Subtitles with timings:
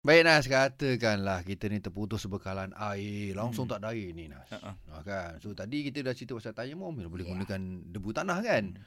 [0.00, 3.36] Baik Nas, katakanlah kita ni terputus sebekalan air.
[3.36, 3.76] Langsung Hmm.
[3.76, 4.48] tak ada air ni Nas.
[4.48, 4.72] Ha-ha.
[4.72, 5.30] Ha, kan?
[5.38, 7.30] So tadi kita dah cerita pasal tayamum, boleh Ya.
[7.30, 8.64] gunakan debu tanah kan?
[8.72, 8.80] Hmm.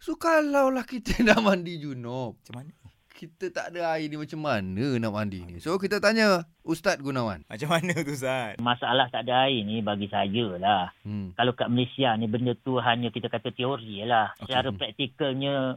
[0.00, 2.72] So kalau lah kita nak mandi junub, Macam mana?
[3.14, 5.60] kita tak ada air ni macam mana nak mandi ni?
[5.60, 7.44] So kita tanya Ustaz Gunawan.
[7.44, 8.56] Macam mana tu Ustaz?
[8.56, 10.96] Masalah tak ada air ni bagi saya lah.
[11.04, 11.30] Hmm.
[11.34, 14.32] Kalau kat Malaysia ni benda tu hanya kita kata teori lah.
[14.34, 14.48] Okey.
[14.48, 15.76] Secara praktikalnya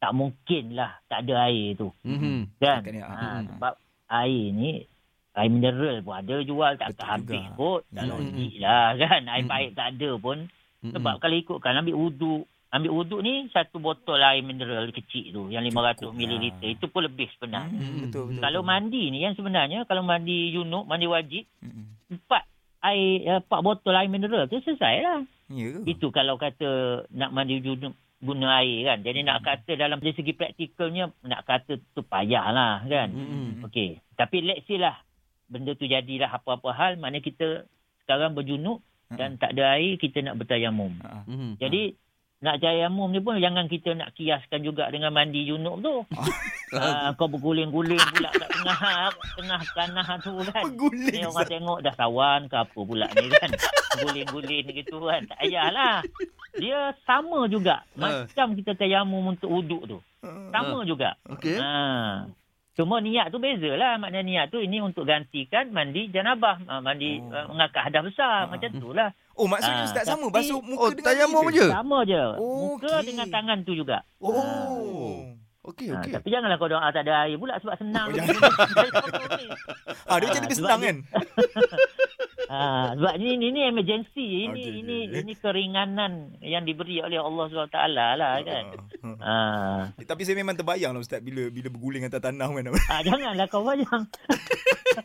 [0.00, 1.92] tak mungkin lah tak ada air tu.
[2.02, 2.56] Mhm.
[2.58, 2.80] Kan?
[2.80, 3.04] Kan ya.
[3.06, 3.46] Ha, Hmm.
[3.54, 3.74] sebab
[4.14, 4.84] air ni
[5.32, 7.56] air mineral pun ada jual tak Betul habis juga.
[7.56, 7.80] kot.
[7.88, 8.10] Tak Hmm.
[8.12, 9.20] logik lah kan.
[9.26, 9.50] Air Hmm.
[9.50, 10.38] baik tak ada pun.
[10.84, 12.42] Sebab kalau ikutkan ambil uduk.
[12.68, 15.42] Ambil uduk ni satu botol air mineral kecil tu.
[15.46, 16.32] Yang 500 Cukup ml.
[16.42, 16.64] lah.
[16.66, 17.78] Itu pun lebih sebenarnya.
[17.78, 18.40] Hmm, betul betul.
[18.40, 18.70] Kalau betul.
[18.70, 21.96] mandi ni kan sebenarnya kalau mandi junub, mandi wajib, Hmm.
[22.10, 22.42] empat
[22.82, 25.20] air empat botol air mineral tu selesai lah.
[25.46, 25.84] Ke?
[25.86, 26.70] Itu kalau kata
[27.10, 28.98] nak mandi junub guna air kan.
[29.02, 33.10] Jadi nak kata dalam dari segi praktikalnya nak kata tu payahlah kan.
[33.10, 33.66] Hmm.
[33.66, 33.98] Okey.
[34.14, 34.94] Tapi let's say lah
[35.50, 37.48] benda tu jadilah apa-apa hal maknanya kita
[38.06, 38.80] sekarang berjunub
[39.12, 40.96] dan tak ada air kita nak bertayamum.
[41.28, 41.60] Mhm.
[41.60, 41.92] Jadi
[42.42, 45.94] nak tayamum ni pun jangan kita nak kiaskan juga dengan mandi junub tu.
[46.72, 50.64] Ah, kau berguling-guling pula kat tengah tengah tanah tu kan.
[50.72, 51.12] Berguling.
[51.12, 53.52] Ni orang tengok dah sawan ke apa pula ni kan.
[54.00, 55.20] Guling-guling gitu kan.
[55.28, 56.00] Tak payahlah.
[56.56, 57.84] Dia sama juga.
[58.00, 58.24] Ah.
[58.24, 59.98] Macam kita tayamum untuk uduk tu.
[60.24, 61.12] Sama juga.
[61.28, 61.60] Okey.
[61.60, 62.24] Ha.
[62.72, 63.96] Cuma niat tu beza lah.
[63.96, 66.56] Maknanya niat tu ini untuk gantikan mandi janabah.
[66.64, 67.28] Ha, mandi Oh.
[67.28, 68.32] uh, mengangkat hadas besar.
[68.38, 68.48] Ah.
[68.48, 69.12] Macam tu lah.
[69.32, 71.66] Oh maksudnya Ah, Ustaz sama tapi- basuh muka Oh, dengan tayamum je?
[71.66, 72.22] Sama je.
[72.36, 73.06] Oh, Muka okey.
[73.06, 74.04] dengan tangan tu juga.
[74.18, 75.24] Oh.
[75.62, 76.10] Okey, Ha, okey.
[76.10, 78.08] tapi janganlah kau doa tak ada air pula sebab senang.
[78.08, 78.18] Oh.
[80.04, 80.96] Ah, dia macam Ah, lebih senang kan?
[82.62, 84.46] Ha, sebab ni ini, ini emergency.
[84.46, 85.20] Ini Okey, ini okey.
[85.26, 88.64] ini keringanan yang diberi oleh Allah SWT lah kan.
[89.02, 89.78] Ah, ah.
[89.98, 90.04] Ha.
[90.06, 92.70] Tapi saya memang terbayang lah Ustaz bila bila berguling atas tanah kan.
[92.86, 94.06] Ah, janganlah kau bayang.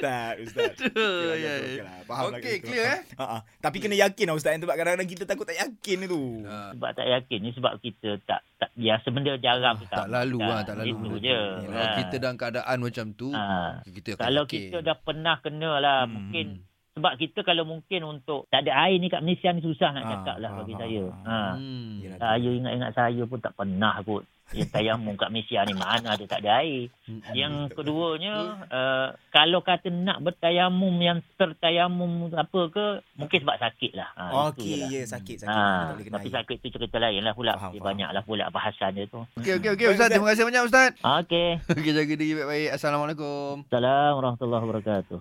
[0.00, 0.72] Ustaz, Ustaz.
[0.80, 1.54] Ya, lah, ya.
[1.54, 1.98] okey lah.
[2.08, 3.00] Lah clear eh?
[3.14, 3.38] Ha, ha.
[3.58, 6.22] Tapi kena yakin lah Ustaz sebab kadang-kadang kita takut tak yakin tu.
[6.42, 6.72] Ha.
[6.72, 9.94] Sebab tak yakin ni sebab kita tak tak biasa benda jarang kita.
[9.94, 10.92] Tak lalu lah, tak lalu.
[10.92, 11.40] Itu je.
[11.62, 11.96] Kalau Ha.
[11.96, 13.44] kita dalam keadaan macam tu, Ha.
[13.82, 14.60] kita akan Kalau yakin.
[14.62, 16.12] kita dah pernah kena lah Hmm.
[16.12, 16.46] mungkin
[16.92, 20.10] sebab kita kalau mungkin untuk tak ada air ni kat Malaysia ni susah nak Ah,
[20.12, 21.04] cakap lah bagi ah, saya.
[21.06, 21.38] ah, Ha.
[21.54, 21.90] Hmm.
[21.98, 22.18] Yelah.
[22.18, 24.24] Saya ingat-ingat saya pun tak pernah kot.
[24.50, 26.90] Yang tayamum kat Malaysia ni mana ada tak ada air.
[27.06, 27.22] Hmm.
[27.30, 28.34] Yang keduanya
[28.66, 34.10] uh, kalau kata nak bertayamum yang tertayamum apa ke mungkin sebab sakit lah.
[34.10, 34.88] Ha, Okey, lah.
[34.90, 35.46] ya sakit sakit.
[35.46, 36.34] Ha, Tak boleh kena tapi air.
[36.34, 37.52] sakit tu cerita lain lah pula.
[37.54, 37.88] Faham, Dia faham.
[37.94, 39.22] banyak lah pula bahasan dia tu.
[39.38, 39.86] Okey, okey, okey.
[39.88, 40.10] Ustaz.
[40.10, 40.90] Terima kasih banyak Ustaz.
[40.98, 41.48] Okey.
[41.70, 42.68] Okey, jaga diri baik-baik.
[42.74, 43.54] Assalamualaikum.
[43.64, 45.18] Assalamualaikum warahmatullahi wabarakatuh.